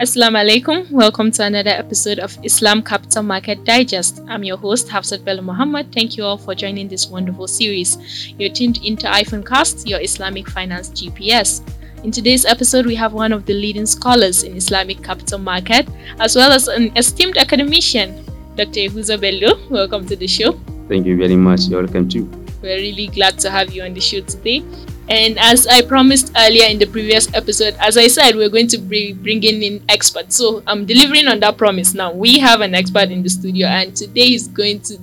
[0.00, 0.90] Assalamu alaikum.
[0.90, 4.22] Welcome to another episode of Islamic Capital Market Digest.
[4.28, 5.92] I'm your host, Hafsat Bello Muhammad.
[5.92, 7.98] Thank you all for joining this wonderful series.
[8.38, 11.60] You're tuned into IFING Cast, your Islamic finance GPS.
[12.02, 15.86] In today's episode, we have one of the leading scholars in Islamic capital market,
[16.18, 18.24] as well as an esteemed academician,
[18.56, 18.88] Dr.
[18.88, 19.60] Yahuza Bello.
[19.68, 20.58] Welcome to the show.
[20.88, 21.68] Thank you very much.
[21.68, 22.24] You're welcome too.
[22.62, 24.64] We're really glad to have you on the show today.
[25.10, 28.78] And as I promised earlier in the previous episode, as I said, we're going to
[28.78, 30.36] be bringing in experts.
[30.36, 32.12] So I'm delivering on that promise now.
[32.12, 34.98] We have an expert in the studio, and today is going to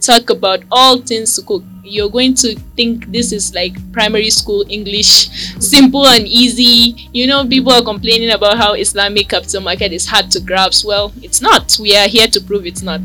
[0.00, 1.64] talk about all things sukuk.
[1.82, 7.08] You're going to think this is like primary school English, simple and easy.
[7.12, 10.86] You know, people are complaining about how Islamic capital market is hard to grasp.
[10.86, 11.76] Well, it's not.
[11.80, 13.00] We are here to prove it's not.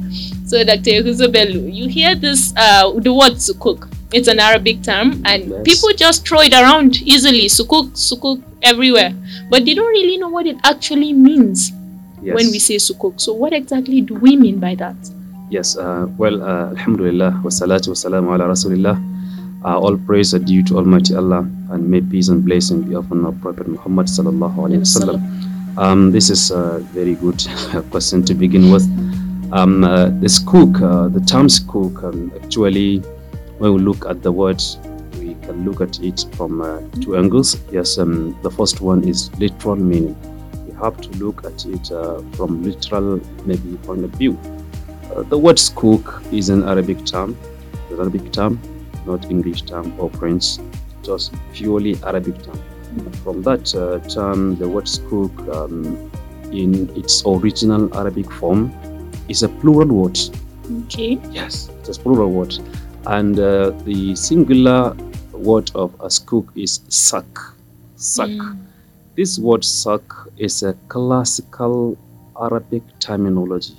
[0.46, 1.02] So, Dr.
[1.02, 3.93] Huzabelu, you hear this, uh, the word sukuk.
[4.14, 5.62] It's an Arabic term, and yes.
[5.64, 9.14] people just throw it around easily, sukuk, sukuk, everywhere.
[9.50, 11.72] But they don't really know what it actually means
[12.22, 12.36] yes.
[12.36, 13.20] when we say sukuk.
[13.20, 14.96] So, what exactly do we mean by that?
[15.50, 18.98] Yes, uh, well, uh, Alhamdulillah, wassalatu wassalamu ala Rasulillah.
[19.66, 21.40] Uh, all praise are due to Almighty Allah,
[21.72, 25.22] and may peace and blessing be upon our Prophet Muhammad sallallahu alaihi wasallam.
[25.78, 27.42] Um, this is a very good
[27.92, 28.84] question to begin with.
[29.52, 33.02] Um, uh, this sukuk, uh, the term sukuk, um, actually,
[33.64, 34.62] when we look at the word,
[35.20, 37.56] we can look at it from uh, two angles.
[37.72, 40.18] Yes, um, the first one is literal meaning.
[40.68, 44.38] We have to look at it uh, from literal, maybe point of view.
[45.16, 47.38] Uh, the word sukuk is an Arabic term,
[47.90, 48.60] an Arabic term,
[49.06, 50.58] not English term or French,
[51.02, 52.62] just purely Arabic term.
[53.24, 56.12] From that uh, term, the word sukuk um,
[56.52, 58.74] in its original Arabic form
[59.30, 60.20] is a plural word.
[60.84, 61.18] Okay.
[61.32, 62.60] Yes, it's a plural word.
[63.06, 64.96] And uh, the singular
[65.34, 67.26] word of a sukuk is sak.
[67.96, 68.30] Sak.
[68.30, 68.60] Mm.
[69.16, 70.02] This word sak
[70.38, 71.98] is a classical
[72.40, 73.78] Arabic terminology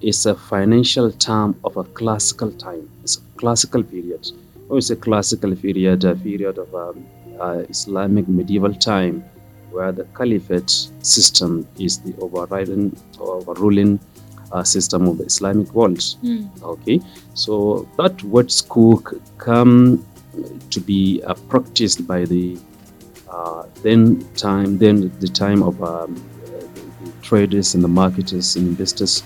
[0.00, 2.90] It's a financial term of a classical time.
[3.02, 4.30] It's a classical period.
[4.68, 7.06] Or it's a classical period, a period of um,
[7.40, 9.24] uh, Islamic medieval time
[9.70, 10.70] where the caliphate
[11.00, 13.98] system is the overriding or overruling
[14.64, 15.98] system of the Islamic world.
[15.98, 16.62] Mm.
[16.62, 17.00] Okay,
[17.34, 20.04] so that word sukuk come
[20.70, 22.58] to be uh, practiced by the
[23.30, 29.22] uh, then time, then the time of um, the traders and the marketers and investors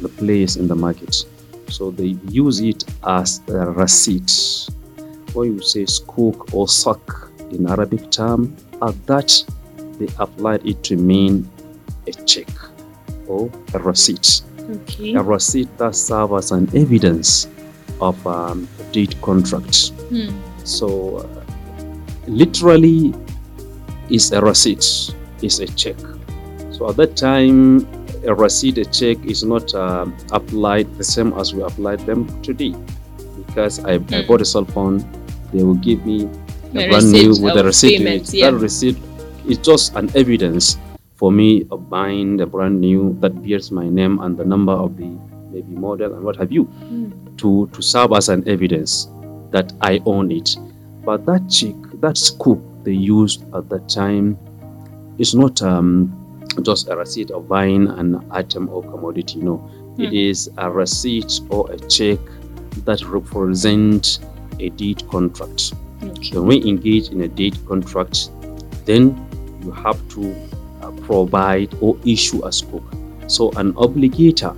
[0.00, 1.24] the players in the market.
[1.68, 4.30] So they use it as a receipt.
[5.32, 7.00] When you say sukuk or sak
[7.50, 9.44] in Arabic term, at that
[9.98, 11.48] they applied it to mean
[12.06, 12.48] a check
[13.28, 14.42] or a receipt.
[14.68, 15.14] Okay.
[15.14, 17.48] A receipt that serves as an evidence
[18.00, 19.92] of um, a deed contract.
[20.10, 20.30] Hmm.
[20.64, 21.44] So uh,
[22.26, 23.14] literally
[24.10, 24.84] is a receipt,
[25.42, 25.96] is a check.
[26.72, 27.86] So at that time,
[28.26, 32.74] a receipt, a check is not uh, applied the same as we applied them today.
[33.36, 34.12] Because I, mm.
[34.12, 34.26] I hmm.
[34.26, 34.98] bought a cell phone,
[35.52, 36.28] they will give me
[36.74, 37.98] a brand new with a receipt.
[37.98, 38.50] Payments, yeah.
[38.50, 38.98] That receipt
[39.48, 40.76] is just an evidence
[41.16, 44.96] for me of buying a brand new that bears my name and the number of
[44.96, 45.08] the
[45.50, 47.38] maybe model and what have you mm.
[47.38, 49.08] to to serve as an evidence
[49.50, 50.56] that I own it.
[51.04, 54.38] But that check, that sukuk they used at that time
[55.18, 56.12] is not um,
[56.62, 59.38] just a receipt of buying an item or commodity.
[59.40, 59.58] No,
[59.96, 60.04] mm.
[60.04, 62.18] it is a receipt or a check
[62.84, 64.20] that represents
[64.60, 65.72] a deed contract.
[66.02, 66.36] Okay.
[66.36, 68.30] When we engage in a deed contract,
[68.84, 69.16] then
[69.62, 70.34] you have to
[71.06, 72.84] provide or issue a sukuk.
[73.30, 74.54] So an obligator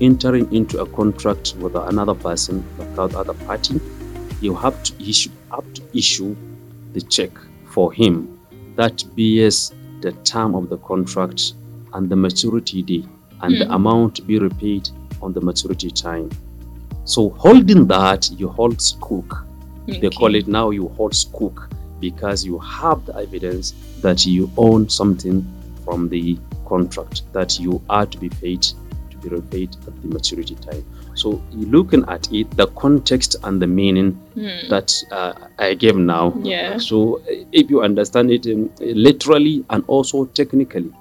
[0.00, 3.80] entering into a contract with another person, the other party,
[4.40, 6.34] you have to issue have to issue
[6.92, 7.30] the check
[7.66, 8.38] for him
[8.76, 11.54] that bears the term of the contract
[11.94, 13.04] and the maturity day
[13.42, 13.58] and mm.
[13.58, 13.72] the hmm.
[13.72, 14.88] amount to be repaid
[15.22, 16.28] on the maturity time.
[17.04, 19.44] So holding that, you hold sukuk.
[19.88, 20.00] Okay.
[20.00, 21.70] They call it now you hold sukuk
[22.00, 25.44] because you have the evidence that you own something
[25.84, 28.62] from the contract that you are to be paid
[29.10, 30.84] to be repaid at the maturity time.
[31.14, 34.68] So looking at it, the context and the meaning mm.
[34.68, 36.34] that uh, I gave now.
[36.42, 36.78] Yeah.
[36.78, 37.22] So
[37.52, 40.92] if you understand it um, literally and also technically,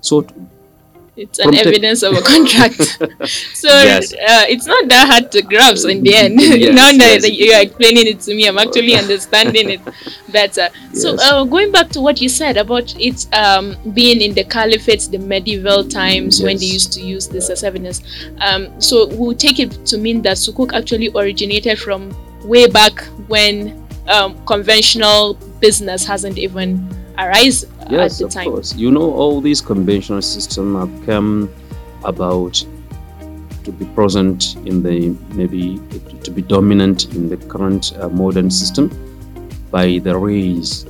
[0.00, 0.26] so
[1.14, 2.74] it's an evidence of a contract.
[3.54, 4.12] so yes.
[4.14, 6.40] uh, it's not that hard to grasp in the end.
[6.40, 7.22] Yes, now yes.
[7.22, 9.80] that you're explaining it to me, I'm actually understanding it
[10.30, 10.68] better.
[10.94, 15.08] So uh, going back to what you said about it um, being in the caliphate,
[15.10, 18.02] the medieval times when they used to use this as evidence.
[18.40, 22.10] Um, so we'll take it to mean that sukuk actually originated from
[22.44, 22.98] way back
[23.28, 26.88] when um, conventional business hasn't even
[27.18, 28.50] arise yes, at the of time.
[28.50, 28.74] course.
[28.74, 31.50] You know, all these conventional systems have come
[32.04, 32.64] about
[33.64, 35.78] to be present in the maybe
[36.24, 38.90] to be dominant in the current uh, modern system
[39.70, 40.84] by the rise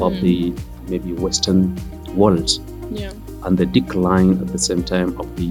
[0.00, 0.20] of Hmm.
[0.22, 0.52] the
[0.88, 1.74] maybe Western
[2.14, 2.50] world
[2.92, 3.12] Yeah.
[3.44, 5.50] and the decline at the same time of the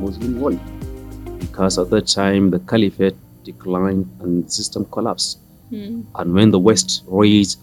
[0.00, 0.58] Muslim world.
[1.38, 5.38] Because at that time the caliphate declined and the system collapsed.
[5.70, 6.02] Hmm.
[6.14, 7.58] And when the West raised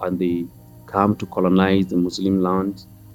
[0.00, 0.46] and they
[0.96, 2.74] come to colonize the Muslim land,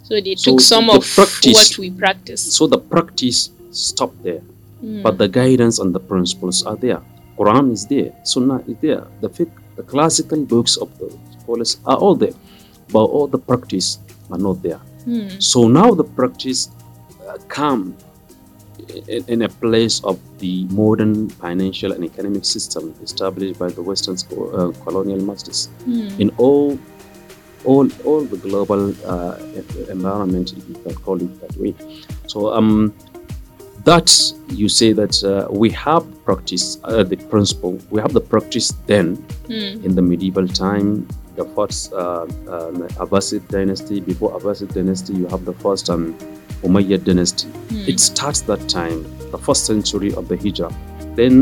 [0.09, 2.41] So they So took some the of practice- what we practice.
[2.57, 3.39] so the practice
[3.71, 4.41] stopped there.
[4.81, 5.01] Hmm.
[5.05, 7.01] But the guidance and the principles are there.
[7.37, 11.07] Quran is there, Sunnah is there, the fiqh, the classical books of the
[11.41, 12.35] scholars are all there,
[12.95, 13.87] but all the practice
[14.31, 14.81] are not there.
[15.05, 15.27] Hmm.
[15.51, 16.61] So now the practice
[17.29, 17.83] uh, come
[19.15, 24.15] in, in a place of the modern financial and economic system established by the Western
[24.17, 26.09] uh, colonial masters Hmm.
[26.23, 26.67] in all
[27.71, 28.81] all all the global
[29.13, 29.35] uh,
[29.95, 31.73] environment, if you can call it that way.
[32.31, 32.93] So um,
[33.89, 34.09] that
[34.59, 37.73] you say that uh, we have practice uh, the principle.
[37.93, 39.07] We have the practice then
[39.49, 39.81] Hmm.
[39.85, 40.87] in the medieval time,
[41.39, 42.25] the first uh,
[42.55, 43.97] um, Abbasid dynasty.
[44.11, 46.13] Before Abbasid dynasty, you have the first um,
[46.67, 47.47] Umayyad dynasty.
[47.71, 47.89] Hmm.
[47.91, 48.99] It starts that time,
[49.33, 50.73] the first century of the Hijrah.
[51.19, 51.35] Then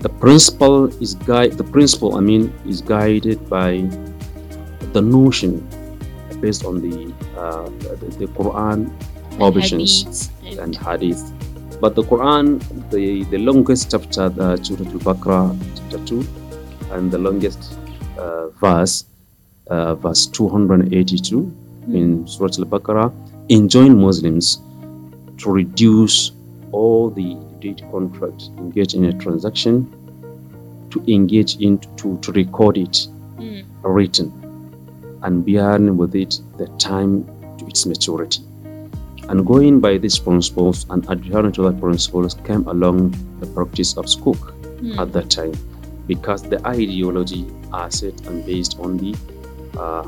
[0.00, 1.52] the principle is guide.
[1.62, 2.42] The principle, I mean,
[2.72, 3.70] is guided by
[4.92, 5.66] the notion
[6.40, 7.68] based on the uh,
[8.00, 8.90] the, the Quran
[9.36, 11.32] provisions Hadiths and hadith.
[11.80, 12.60] But the Quran,
[12.90, 15.56] the, the longest chapter, the Surah Al-Baqarah,
[15.90, 16.26] chapter 2,
[16.92, 17.78] and the longest
[18.18, 19.06] uh, verse,
[19.68, 21.96] uh, verse 282 Hmm.
[21.96, 23.10] in Surah Al-Baqarah,
[23.48, 24.60] enjoin Muslims
[25.38, 26.32] to reduce
[26.72, 29.88] all the date contracts, engage in a transaction,
[30.90, 33.06] to engage in, to, to record it
[33.38, 33.60] Hmm.
[33.82, 34.30] written,
[35.22, 37.24] and bearing with it the time
[37.58, 38.42] to its maturity.
[39.28, 44.06] And going by these principles and adhering to that principles came along the practice of
[44.06, 44.98] sukuk Hmm.
[44.98, 45.52] at that time
[46.06, 49.14] because the ideology are set and based on the
[49.78, 50.04] uh,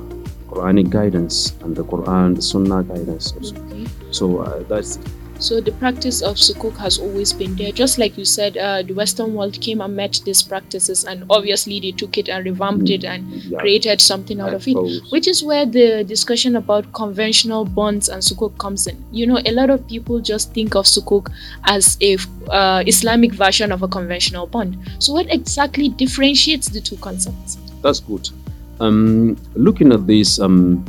[0.49, 3.33] Quranic guidance and the Quran, the Sunnah guidance.
[3.37, 3.55] Also.
[3.57, 3.87] Okay.
[4.11, 4.99] So uh, that's
[5.43, 7.73] So the practice of sukuk has always been there.
[7.73, 11.81] Just like you said, uh, the Western world came and met these practices, and obviously
[11.81, 14.77] they took it and revamped it and yeah, created something out I of it.
[15.11, 19.05] Which is where the discussion about conventional bonds and sukuk comes in.
[19.11, 21.29] You know, a lot of people just think of sukuk
[21.65, 22.19] as a
[22.49, 24.79] uh, Islamic version of a conventional bond.
[25.01, 27.59] So, what exactly differentiates the two concepts?
[27.83, 28.29] That's good.
[28.79, 30.85] Um, looking at this, um,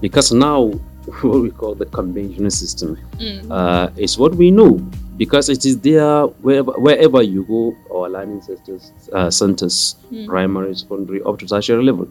[0.00, 0.72] because now
[1.22, 3.50] what we call the conventional system Mm.
[3.50, 4.72] uh, is what we know
[5.16, 10.26] because it is there wherever, wherever you go, our learning centers, uh, centers Mm.
[10.26, 12.06] primary, secondary, up to tertiary level.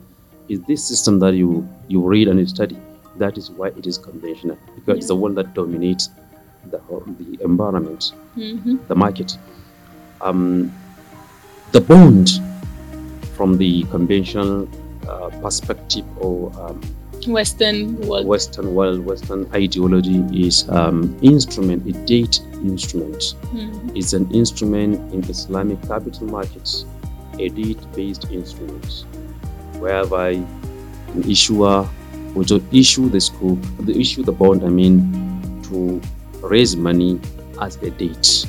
[0.49, 2.77] Is this system that you you read and you study?
[3.17, 6.09] That is why it is conventional because it's the one that dominates
[6.71, 6.79] the
[7.19, 8.79] the environment, Mhm.
[8.87, 9.37] the market.
[10.21, 10.71] Um,
[11.71, 12.29] the bond
[13.35, 14.67] from the conventional
[15.07, 16.81] uh, perspective or um,
[17.27, 18.25] Western world.
[18.25, 23.35] Western world, Western ideology is um, instrument, a date instrument.
[23.53, 23.95] Mhm.
[23.95, 26.85] It's an instrument in Islamic capital markets,
[27.39, 29.05] a date-based instrument,
[29.79, 30.31] whereby
[31.13, 31.87] an issuer
[32.43, 35.09] just issue the sukuk, the issue the bond, I mean,
[35.63, 36.01] to
[36.41, 37.19] raise money
[37.61, 38.45] as a date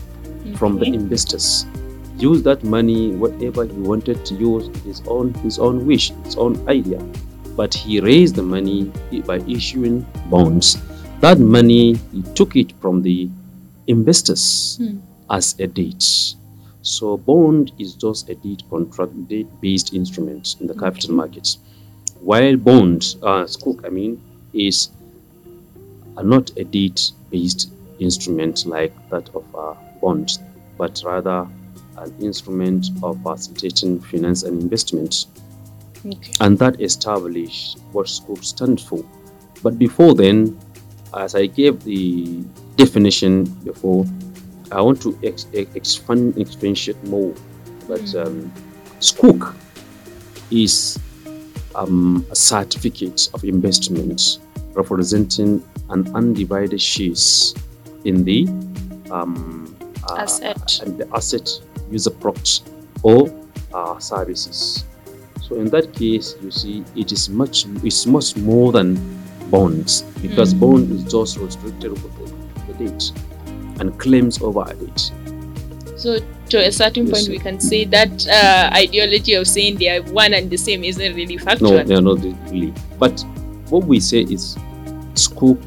[0.56, 1.66] from the investors.
[2.18, 6.58] Use that money whatever he wanted to use his own his own wish, his own
[6.68, 7.00] idea.
[7.58, 8.80] But he raised the money
[9.26, 10.78] by issuing bonds.
[11.20, 13.28] That money he took it from the
[13.94, 14.44] investors
[14.80, 14.98] Hmm.
[15.38, 16.02] as a debt.
[16.82, 21.58] So bond is just a deed contract, debt-based instrument in the capital markets.
[22.30, 24.12] While bond, uh, sukuk, I mean,
[24.52, 24.88] is
[26.16, 30.38] uh, not a deed-based instrument like that of a bond,
[30.78, 31.46] but rather
[32.02, 35.26] an instrument of facilitating finance and investment,
[36.06, 36.32] Okay.
[36.40, 39.04] and that established what sukuk stands for.
[39.62, 40.58] But before then,
[41.16, 42.44] as I gave the
[42.76, 44.04] definition before,
[44.70, 47.34] I want to ex- ex- expand expatiate more.
[47.88, 48.26] But Mm.
[48.26, 48.52] um,
[49.00, 49.54] Sukuk
[50.50, 50.98] is
[51.74, 54.38] um, a certificate of investment
[54.74, 57.54] representing an undivided shares
[58.04, 58.46] in the
[59.10, 59.74] um,
[60.10, 60.80] uh, Asset.
[60.84, 61.48] and the asset
[61.90, 62.62] user product
[63.02, 63.32] or
[63.72, 64.84] uh, services.
[65.48, 68.96] So in that case, you see, it is much it's much more than
[69.50, 70.60] bonds because Mm.
[70.60, 73.12] bond is just restricted with the, the date
[73.80, 75.10] and claims over a date.
[75.96, 76.18] So,
[76.50, 80.02] to a certain Yes, point, we can say that uh, ideology of saying they are
[80.12, 81.72] one and the same isn't really factual.
[81.72, 82.72] No, they are not really.
[82.98, 83.24] But
[83.70, 84.56] what we say is
[85.14, 85.58] sukuk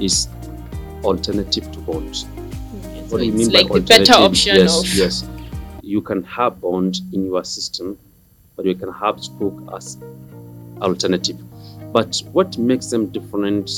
[0.00, 0.28] is
[1.02, 2.24] alternative to bonds.
[2.24, 4.22] Mm, What so do you mean by like the better alternative?
[4.22, 5.24] option yes, of yes.
[5.82, 7.98] You can have bond in your system,
[8.56, 9.98] but you can have sukuk as
[10.80, 11.38] alternative.
[11.92, 13.70] But what makes them different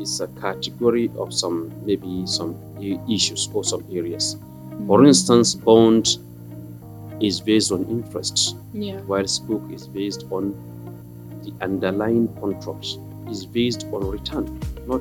[0.00, 2.54] is a category of some maybe some
[3.08, 4.36] issues or some areas.
[4.86, 6.18] For Mm, instance, bond
[7.20, 9.00] is based on interest, yeah.
[9.02, 10.52] while sukuk is based on
[11.44, 12.98] the underlying contract,
[13.30, 14.46] is based on return,
[14.86, 15.00] not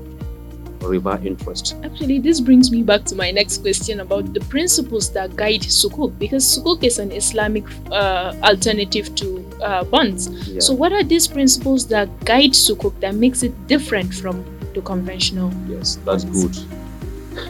[0.88, 1.76] river interest.
[1.84, 6.18] Actually, this brings me back to my next question about the principles that guide sukuk
[6.20, 10.28] because sukuk is an Islamic uh, alternative to uh, bonds.
[10.48, 10.60] Yeah.
[10.60, 15.52] So, what are these principles that guide sukuk that makes it different from the conventional?
[15.68, 16.56] Yes, that's good.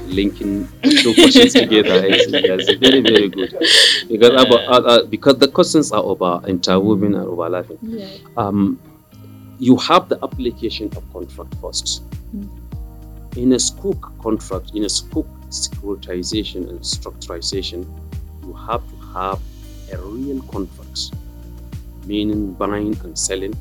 [0.08, 0.68] Linking
[1.02, 2.28] two questions together is
[2.80, 3.52] very very good
[4.08, 7.80] because about, uh, uh, because the questions are about interwoven and overlapping.
[7.82, 8.08] Yeah.
[8.38, 8.80] Um,
[9.60, 12.04] you have the application of contract first.
[12.36, 12.50] Mm.
[13.36, 17.86] In a sukuk contract, in a sukuk securitization and structurization,
[18.46, 19.40] you have to have
[19.92, 21.12] a real contract,
[22.06, 23.54] meaning buying and selling,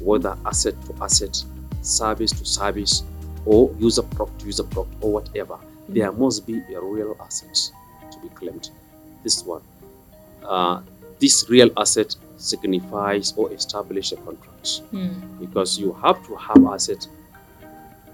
[0.00, 1.42] whether asset to asset,
[1.82, 3.02] service to service,
[3.44, 5.58] or user product to user product, or whatever.
[5.88, 7.54] There must be a real asset
[8.12, 8.70] to be claimed.
[9.24, 9.62] This one.
[10.42, 10.80] Uh,
[11.18, 14.48] this real asset signifies or establish a contract
[14.92, 15.38] Mm.
[15.40, 17.06] because you have to have asset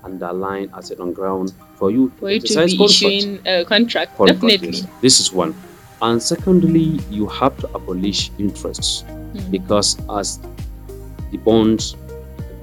[0.04, 2.80] underlying asset on ground for you For you to be contract.
[2.90, 4.78] issuing a contract, Contract, definitely.
[4.78, 4.86] yes.
[5.00, 5.54] This is one.
[6.00, 9.50] And secondly, you have to abolish interests Mm.
[9.50, 10.38] because as
[11.30, 11.94] the bond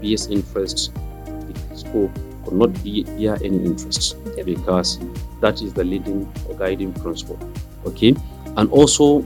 [0.01, 2.09] bears interest, the sukuk
[2.43, 4.15] could not be bear any interest
[4.45, 4.97] because
[5.41, 7.37] that is the leading or guiding principle.
[7.85, 8.15] Okay,
[8.57, 9.25] and also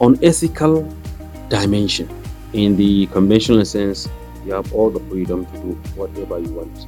[0.00, 0.86] on ethical
[1.48, 2.08] dimension,
[2.52, 4.08] in the conventional sense,
[4.44, 6.86] you have all the freedom to do whatever you want,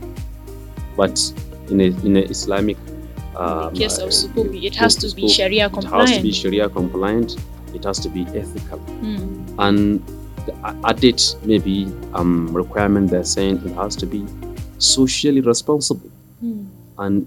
[0.97, 1.17] but
[1.71, 2.77] in a in a Islamic
[3.37, 4.09] um, case of
[4.39, 6.35] uh, it has to be Sharia It has to be compliant.
[6.35, 7.37] Sharia compliant.
[7.75, 9.55] It has to be ethical Mm.
[9.59, 10.03] and
[10.47, 14.25] the added maybe um, requirement they're saying it has to be
[14.79, 16.11] socially responsible
[16.43, 16.67] Mm.
[16.99, 17.27] and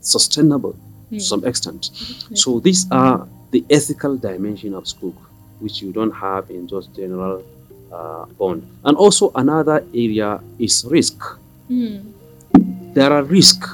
[0.00, 0.74] sustainable
[1.10, 1.18] Mm.
[1.18, 1.90] to some extent.
[1.92, 2.36] Definitely.
[2.36, 5.14] So these are the ethical dimension of sukuk,
[5.60, 7.42] which you don't have in just general
[7.92, 8.62] uh, bond.
[8.84, 11.18] And also another area is risk.
[11.70, 12.12] Mm.
[12.94, 13.68] There are risks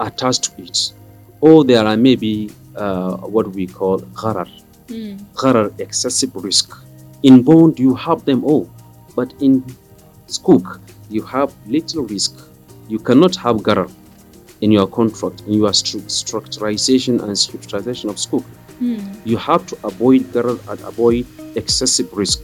[0.00, 0.92] attached to it,
[1.40, 4.48] or there are maybe uh, what we call gharar,
[4.88, 5.18] Mm.
[5.34, 6.76] gharar, excessive risk.
[7.22, 8.68] In bond, you have them all,
[9.16, 9.64] but in
[10.28, 10.78] sukuk,
[11.10, 12.34] you have little risk.
[12.88, 13.90] You cannot have gharar
[14.60, 18.44] in your contract, in your stru- structurization and structurization of sukuk.
[18.80, 19.00] Mm.
[19.24, 22.42] You have to avoid gharar and avoid excessive risk.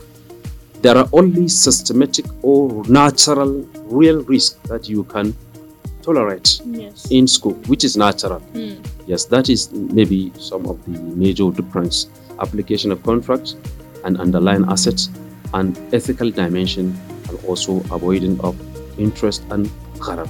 [0.82, 5.34] There are only systematic or natural, real risk that you can
[6.02, 7.06] tolerate Yes.
[7.10, 8.40] in sukuk, which is natural.
[8.54, 8.78] Mm.
[9.06, 12.08] Yes, that is maybe some of the major difference.
[12.40, 13.54] Application of contracts
[14.04, 15.08] and underlying assets
[15.54, 16.98] and ethical dimension
[17.28, 18.56] and also avoiding of
[18.98, 20.28] interest and gharar.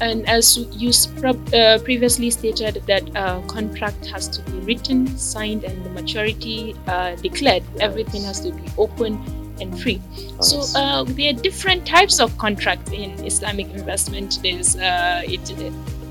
[0.00, 0.90] And as you
[1.24, 7.16] uh, previously stated that a contract has to be written, signed, and the maturity uh,
[7.16, 7.62] declared.
[7.80, 9.22] Everything has to be open
[9.60, 10.00] and free.
[10.40, 14.40] So uh, there are different types of contracts in Islamic investment.
[14.42, 15.40] There's uh, it,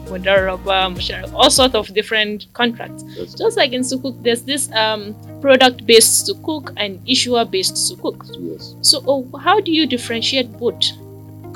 [0.06, 3.04] mudaraba, all sorts of different contracts.
[3.08, 3.34] Yes.
[3.34, 8.18] Just like in sukuk, there's this um, product-based sukuk and issuer-based sukuk.
[8.40, 8.76] yes.
[8.82, 10.84] So oh, how do you differentiate both?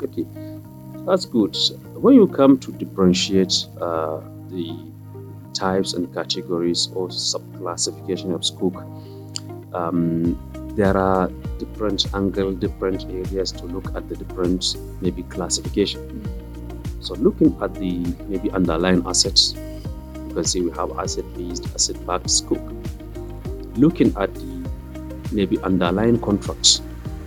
[0.02, 0.26] Okay,
[1.06, 1.56] that's good.
[2.00, 4.78] When you come to differentiate uh, the
[5.52, 8.78] types and categories or sub-classification of sukuk,
[9.74, 10.38] um,
[10.76, 11.26] there are
[11.58, 16.22] different angle, different areas to look at the different maybe classification.
[17.00, 22.62] So looking at the maybe underlying assets, you can see we have asset-based, asset-backed sukuk.
[23.76, 24.70] Looking at the
[25.32, 26.80] maybe underlying contracts,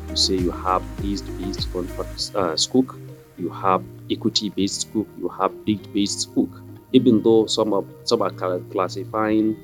[0.09, 2.97] you say you have lease-based contracts, uh, sukuk,
[3.37, 6.49] you have equity-based sukuk, you have deed-based sukuk.
[6.93, 8.31] Even though some of some are
[8.71, 9.55] classifying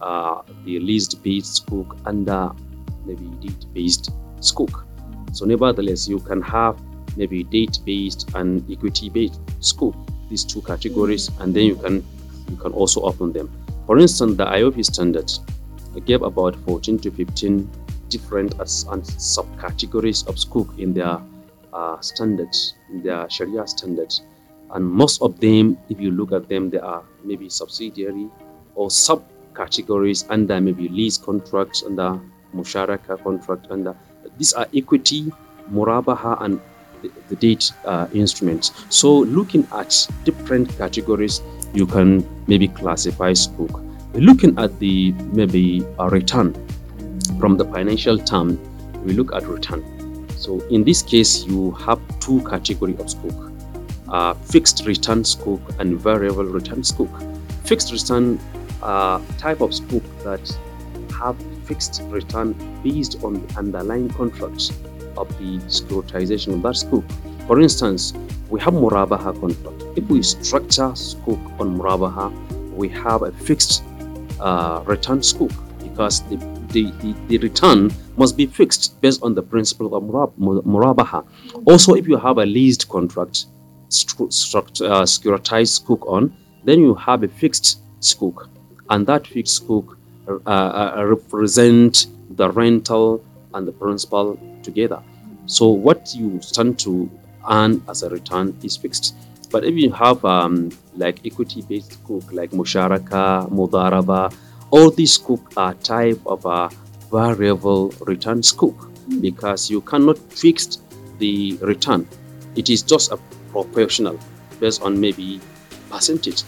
[0.00, 2.50] uh, the leased-based sukuk under
[3.04, 4.84] maybe deed-based sukuk.
[5.32, 6.80] So nevertheless, you can have
[7.16, 9.94] maybe date-based and equity-based sukuk.
[10.28, 12.04] These two categories, and then you can
[12.48, 13.50] you can also open them.
[13.86, 15.30] For instance, the AAOIFI standard
[16.06, 17.68] gave about 14 to 15
[18.08, 21.18] different as- and subcategories of sukuk in their
[21.72, 24.22] uh, standards, their Sharia standards.
[24.72, 28.28] And most of them, if you look at them, they are maybe subsidiary
[28.74, 32.20] or subcategories under maybe lease contracts, under
[32.54, 33.96] musharaka contract, under
[34.38, 35.32] these are equity,
[35.72, 36.60] murabaha, and
[37.28, 38.72] the, debt uh, instruments.
[38.90, 41.42] So looking at different categories,
[41.74, 43.86] you can maybe classify Sukuk.
[44.14, 46.54] Looking at the maybe a return
[47.38, 48.58] from the financial term,
[49.04, 49.99] we look at return.
[50.50, 53.38] So in this case, you have two category of Sukuk,
[54.08, 57.12] uh, fixed return Sukuk and variable return Sukuk.
[57.64, 58.40] Fixed return
[58.82, 60.44] uh, type of Sukuk that
[61.20, 64.70] have fixed return based on the underlying contracts
[65.16, 67.04] of the securitization of that Sukuk.
[67.46, 68.12] For instance,
[68.48, 69.96] we have Murabaha contract.
[69.96, 72.26] If we structure Sukuk on Murabaha,
[72.74, 73.84] we have a fixed
[74.40, 79.42] uh, return Sukuk because the, the, the, the, return must be fixed based on the
[79.42, 80.04] principle of
[80.38, 81.24] Murabaha.
[81.66, 83.46] Also, if you have a leased contract,
[83.88, 86.34] struct, uh, securitized Sukuk on,
[86.64, 88.48] then you have a fixed Sukuk,
[88.90, 89.96] and that fixed Sukuk
[90.28, 93.24] uh, uh, represent the rental
[93.54, 95.02] and the principal together.
[95.46, 97.10] So what you stand to
[97.50, 99.14] earn as a return is fixed.
[99.50, 104.32] But if you have um, like equity-based Sukuk, like Musharaka, Mudaraba,
[104.70, 106.70] all these Sukuk are type of a
[107.10, 110.78] variable return Sukuk because you cannot fix
[111.18, 112.06] the return.
[112.56, 113.16] It is just a
[113.50, 114.18] proportional
[114.60, 115.40] based on maybe
[115.90, 116.44] percentage.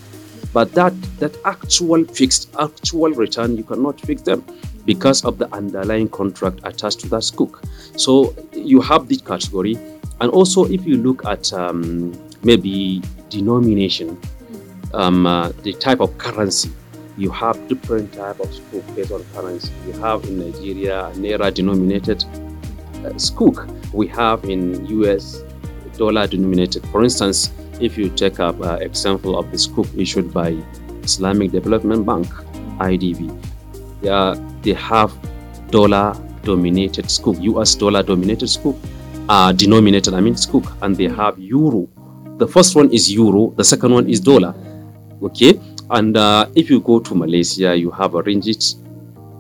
[0.53, 4.45] But that that actual fixed actual return you cannot fix them
[4.85, 7.65] because of the underlying contract attached to that Sukuk.
[7.99, 9.77] So you have this category,
[10.21, 12.13] and also if you look at um,
[12.43, 14.21] maybe denomination,
[14.93, 16.71] um, uh, the type of currency,
[17.17, 19.73] you have different type of Sukuk based on currency.
[19.87, 22.25] You have in Nigeria naira denominated
[23.05, 23.69] uh, Sukuk.
[23.93, 25.43] We have in US
[25.97, 26.87] dollar denominated.
[26.89, 27.51] For instance,
[27.81, 30.57] if you take up uh, example of the Sukuk issued by
[31.03, 32.27] Islamic Development Bank
[32.79, 33.29] (IDB),
[34.01, 35.13] they, they have
[35.71, 36.15] dollar
[36.45, 38.77] dominated Sukuk, US dollar dominated Sukuk,
[39.29, 41.89] uh, denominated, I mean Sukuk, and they have euro.
[42.39, 44.55] The first one is euro, the second one is dollar.
[45.23, 45.53] Okay,
[45.93, 48.77] and uh, if you go to Malaysia, you have a ringgit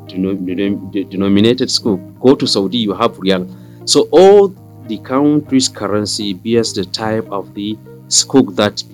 [0.06, 2.20] denominated sukuk.
[2.20, 3.48] Go to Saudi, you have riyal.
[3.88, 4.48] So all
[4.86, 8.84] the country's currency bears the type of the sukuk that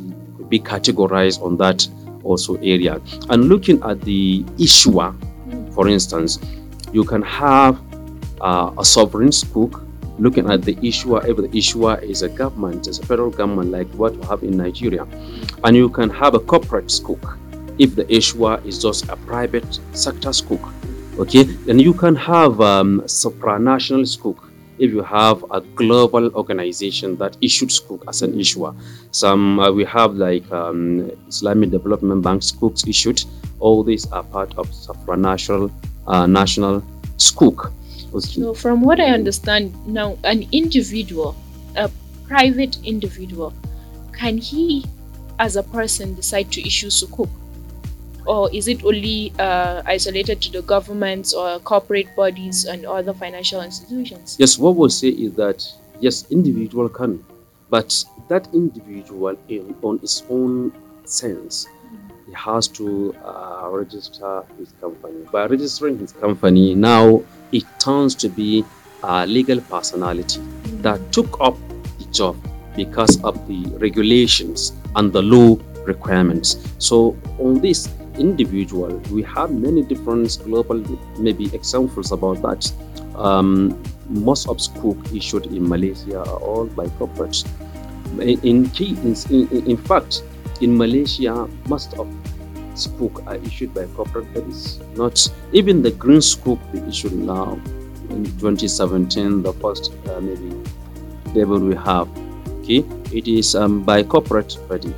[0.49, 1.87] be categorized on that
[2.23, 3.01] also area.
[3.29, 5.13] And looking at the issuer,
[5.73, 6.39] for instance,
[6.93, 7.77] you can have
[8.41, 9.85] uh, a sovereign sukuk.
[10.19, 13.87] looking at the issuer if the issuer is a government, is a federal government like
[13.95, 15.07] what we have in Nigeria.
[15.63, 17.39] And you can have a corporate Sukuk
[17.79, 20.73] if the issuer is just a private sector Sukuk.
[21.19, 27.37] Okay, then you can have um, supranational Sukuk if you have a global organization that
[27.41, 28.75] issued Sukuk as an issuer.
[29.11, 33.25] Some uh, we have like um, Islamic Development Bank Sukuks issued.
[33.59, 35.71] All these are part of supranational
[36.07, 36.83] uh, national
[37.17, 37.73] Sukuk.
[38.21, 41.37] So, from what I understand now, an individual,
[41.77, 41.91] a
[42.27, 43.53] private individual,
[44.13, 44.87] can he,
[45.39, 47.29] as a person, decide to issue Sukuk?
[48.29, 53.63] Or is it only uh, isolated to the governments or corporate bodies and other financial
[53.63, 54.37] institutions?
[54.39, 55.67] Yes, what we'll say is that
[56.01, 57.25] yes, individual can,
[57.71, 60.73] but that individual in, on its own
[61.05, 61.67] sense,
[62.27, 65.25] he has to uh, register his company.
[65.33, 68.63] By registering his company, now it turns to be
[69.03, 70.41] a legal personality
[70.83, 71.57] that took up
[71.99, 72.37] the job
[72.77, 76.59] because of the regulations and the law requirements.
[76.79, 77.89] So on this,
[78.19, 78.97] individual.
[79.11, 80.79] We have many different global,
[81.19, 82.71] maybe examples about that.
[83.17, 87.47] Um, most of Sukuk issued in Malaysia are all by corporates.
[88.21, 90.23] In, in, in, in fact,
[90.61, 92.07] in Malaysia, most of
[92.75, 94.81] Sukuk are issued by corporate bodies.
[94.97, 95.19] Not
[95.53, 97.59] even the green Sukuk they issued now
[98.11, 100.55] in 2017, the first uh, maybe
[101.35, 102.09] level we have.
[102.61, 104.95] Okay, it is um, by corporate body.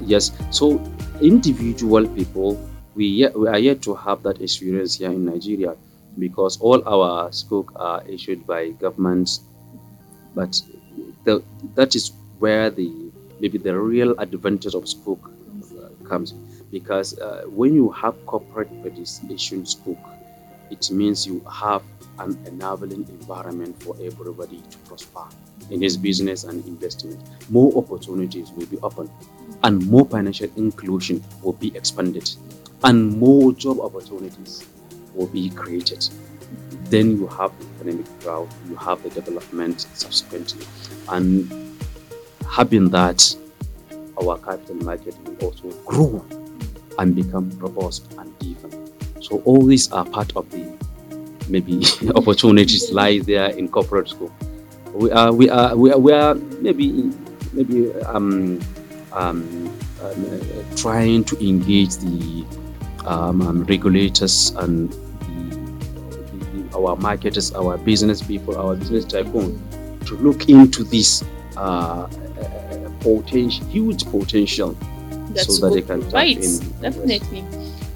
[0.00, 0.78] Yes, so
[1.22, 2.58] individual people,
[2.94, 5.76] we, yet, we are yet to have that experience here in Nigeria
[6.18, 9.40] because all our Sukuk are issued by governments.
[10.34, 10.60] But
[11.24, 11.42] the,
[11.74, 12.92] that is where the
[13.40, 16.32] maybe the real advantage of Sukuk uh, comes
[16.70, 18.70] because uh, when you have corporate
[19.30, 19.98] issuing Sukuk,
[20.70, 21.82] it means you have
[22.18, 25.24] an enabling environment for everybody to prosper
[25.70, 27.20] in his business and investment.
[27.50, 29.10] More opportunities will be open
[29.64, 32.28] and more financial inclusion will be expanded
[32.84, 34.66] and more job opportunities
[35.14, 36.08] will be created.
[36.84, 40.66] Then you have the economic growth, you have the development subsequently.
[41.08, 41.50] And
[42.50, 43.34] having that,
[44.20, 46.24] our capital market will also grow
[46.98, 48.92] and become robust and even.
[49.22, 50.70] So all these are part of the
[51.48, 51.82] maybe
[52.14, 54.32] opportunities lie there in corporate Sukuk.
[54.92, 57.10] we are we are we are, we are maybe
[57.52, 58.60] maybe um,
[59.12, 60.14] um, uh,
[60.76, 62.44] trying to engage the
[63.06, 69.60] um, um, regulators and the, the, our marketers, our business people, our business tycoon
[70.06, 71.24] to look into this
[71.56, 72.06] uh,
[73.00, 74.76] potential, huge potential,
[75.30, 76.36] That's so that they can right.
[76.36, 76.80] tap in.
[76.80, 77.44] Definitely.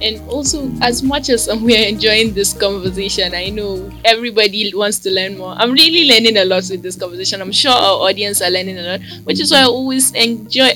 [0.00, 5.11] And also, as much as we are enjoying this conversation, I know everybody wants to
[5.11, 5.54] learn more.
[5.56, 7.40] I'm really learning a lot with this conversation.
[7.40, 10.68] I'm sure our audience are learning a lot, which is why I always enjoy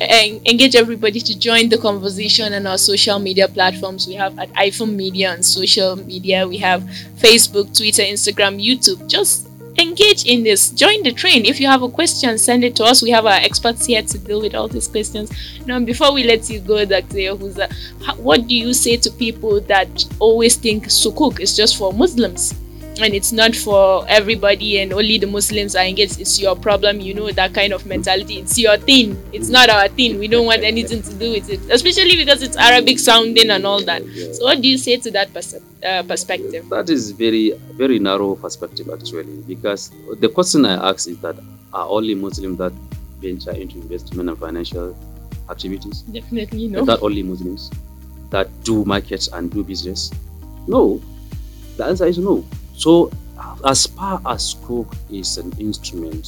[0.47, 4.07] engage everybody to join the conversation on our social media platforms.
[4.07, 6.49] We have at IFING Media on social media.
[6.49, 6.83] We have
[7.19, 9.07] Facebook, Twitter, Instagram, YouTube.
[9.07, 10.71] Just engage in this.
[10.71, 11.45] Join the train.
[11.45, 13.03] If you have a question send it to us.
[13.03, 15.31] We have our experts here to deal with all these questions.
[15.67, 17.17] Now before we let you go dr.
[17.17, 17.73] Yahuza
[18.19, 22.55] what do you say to people that always think sukuk is just for muslims
[22.99, 26.21] and it's not for everybody and only the muslims are engaged.
[26.21, 28.39] It's your problem you know that kind of mentality.
[28.39, 29.23] It's your thing.
[29.33, 30.19] It's not our thing.
[30.19, 33.83] We don't want anything to do with it especially because it's arabic sounding and all
[33.85, 34.03] that.
[34.35, 36.69] So what do you say to that pers- uh, perspective?
[36.69, 41.37] That is very very narrow perspective actually because the question i ask is that
[41.73, 42.73] are only muslims that
[43.21, 44.97] venture into investment and financial
[45.49, 46.03] activities?
[46.03, 46.85] Definitely no.
[46.85, 47.71] That only muslims
[48.31, 50.11] that do markets and do business?
[50.67, 51.01] No.
[51.77, 52.45] The answer is no
[52.81, 53.11] so,
[53.65, 56.27] as far as Sukuk is an instrument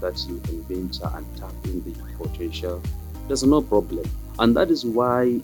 [0.00, 2.82] that you can venture and tap in the potential,
[3.28, 4.04] there's no problem.
[4.38, 5.40] And that is why,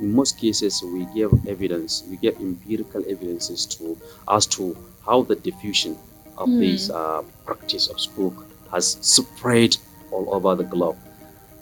[0.00, 3.96] in most cases, we give evidence, we give empirical evidences to
[4.28, 5.98] as to how the diffusion
[6.36, 6.60] of Hmm.
[6.60, 8.34] this uh, practice of Sukuk
[8.70, 9.76] has spread
[10.12, 10.96] all over the globe.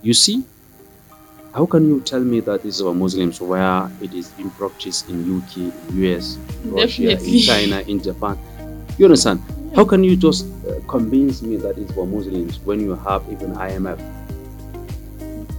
[0.03, 0.45] You see,
[1.57, 5.09] how can you tell me that this is for Muslims where it is being practiced
[5.09, 5.73] in UK, in
[6.05, 7.37] US, Russia, Definitely.
[7.39, 8.39] in China, in Japan?
[8.99, 9.41] You understand?
[9.75, 13.55] How can you just uh, convince me that it's for Muslims when you have even
[13.55, 13.99] IMF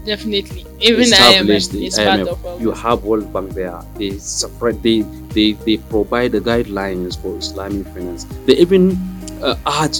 [0.06, 0.66] Definitely.
[0.80, 3.82] Even IMF the is part of You have World Bank there.
[3.98, 4.82] They separate.
[4.84, 5.02] They
[5.34, 8.24] they they provide the guidelines for Islamic finance.
[8.46, 8.96] They even
[9.42, 10.00] uh, urge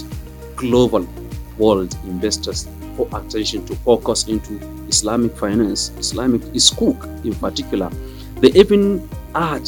[0.56, 1.06] global
[1.58, 4.58] world investors for attention to focus into
[4.90, 7.88] Islamic finance, Islamic Sukuk in particular.
[8.42, 9.66] They even add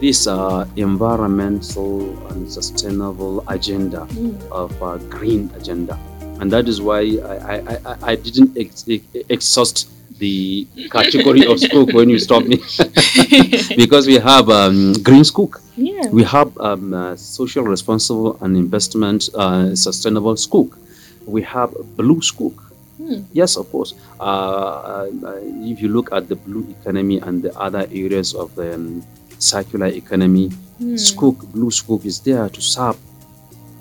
[0.00, 2.00] this uh, environmental
[2.32, 4.32] and sustainable agenda Mm.
[4.62, 5.98] of uh, green agenda,
[6.40, 7.56] and that is why I I,
[7.90, 9.04] I, I didn't ex- ex-
[9.36, 9.88] exhaust
[10.18, 10.66] the
[10.96, 12.56] category of sukuk when you stopped me
[13.82, 16.08] because we have um, green sukuk, yeah.
[16.18, 20.68] we have um, uh, social responsible and investment uh, sustainable sukuk,
[21.26, 22.54] we have blue sukuk.
[22.96, 23.20] Hmm.
[23.32, 23.94] Yes, of course.
[24.18, 25.08] Uh, uh,
[25.70, 29.04] if you look at the blue economy and the other areas of the um,
[29.38, 30.94] circular economy, Hmm.
[30.94, 32.98] Sukuk, blue Sukuk is there to serve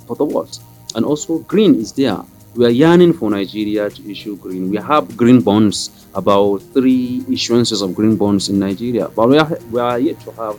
[0.07, 0.57] for the world.
[0.95, 2.19] And also green is there.
[2.55, 4.69] We are yearning for Nigeria to issue green.
[4.69, 9.57] We have green bonds, about three issuances of green bonds in Nigeria, but we are,
[9.71, 10.57] we are yet to have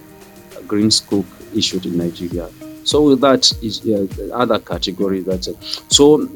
[0.59, 1.25] a green Sukuk
[1.57, 2.51] issued in Nigeria.
[2.85, 5.21] So that is uh, the other category.
[5.21, 5.45] That
[5.89, 6.29] so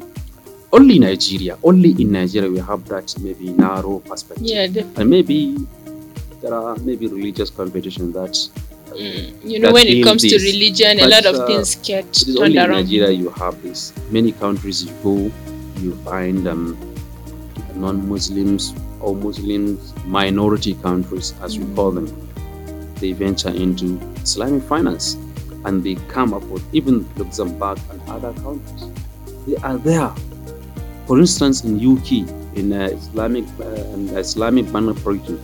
[0.73, 5.57] only Nigeria, only in Nigeria we have that maybe narrow perspective, Yeah, def- and maybe
[6.41, 9.45] there are maybe religious competition that mm.
[9.45, 10.43] you know, that when it comes to this.
[10.53, 12.69] religion, a lot of uh, things get It is turned only in.
[12.71, 13.93] Nigeria you have this.
[14.11, 15.31] Many countries you go,
[15.81, 16.77] you find um,
[17.75, 22.07] non-Muslims or Muslims minority countries, as we call them.
[22.95, 25.15] They venture into Islamic finance,
[25.65, 28.85] and they come up with even Luxembourg and other countries.
[29.47, 30.11] They are there.
[31.07, 35.41] For instance, in UK, in uh, Islamic uh, and Islamic banner project,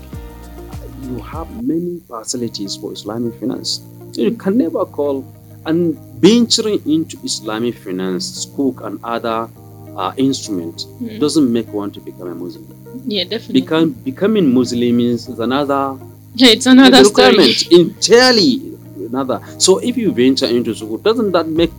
[1.04, 3.82] you have many facilities for Islamic finance.
[4.14, 5.26] You can never call
[5.66, 9.50] and venturing into Islamic finance, Sukuk and other
[9.98, 11.20] uh, instruments Mm.
[11.20, 12.66] doesn't make one to become a Muslim.
[13.06, 13.62] Yeah, definitely.
[13.62, 15.98] Become, becoming Muslim is another
[16.36, 17.54] yeah, it's another story.
[17.72, 18.62] entirely
[19.08, 19.42] another.
[19.60, 21.72] So if you venture into Sukuk, doesn't that make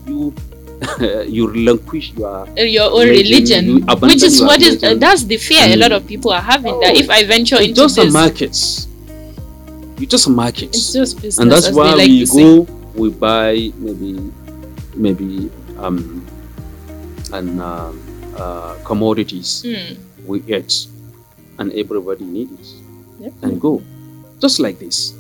[1.29, 5.37] you relinquish your Uh, Your own Religion, you which is what is uh, that's the
[5.37, 5.81] fear a Mm.
[5.81, 6.79] lot of people are having.
[6.81, 8.55] that Oh, if I venture it's into just a this, market.
[10.01, 10.71] You just a market.
[10.75, 11.39] it's just business.
[11.39, 14.19] and that's why like we go we buy maybe
[14.95, 16.25] maybe um
[17.33, 17.99] and um,
[18.39, 19.97] uh, commodities Mm.
[20.27, 20.71] we get
[21.59, 22.75] and everybody needs
[23.21, 23.33] it Yep.
[23.43, 23.83] and go
[24.41, 25.13] just like this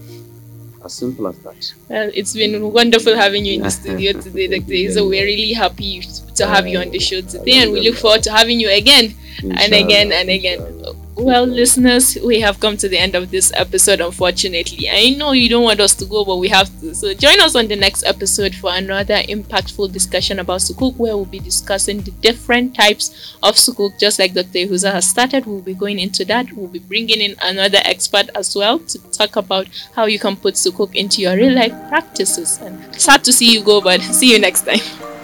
[0.84, 4.72] as simple as that Well, it's been wonderful having you in the studio today, Dr.
[4.72, 5.08] Izo.
[5.08, 6.02] We're really happy
[6.34, 9.14] to have you on the show today, and we look forward to having you again
[9.42, 10.77] and again and again.
[11.18, 14.88] Well, listeners, we have come to the end of this episode, unfortunately.
[14.88, 16.94] I know you don't want us to go, but we have to.
[16.94, 21.24] So join us on the next episode for another impactful discussion about sukuk, where we'll
[21.24, 24.68] be discussing the different types of sukuk, just like Dr.
[24.70, 25.44] Huza has started.
[25.44, 26.52] We'll be going into that.
[26.52, 30.54] We'll be bringing in another expert as well to talk about how you can put
[30.54, 32.60] sukuk into your real life practices.
[32.62, 35.17] And sad to see you go, but see you next time.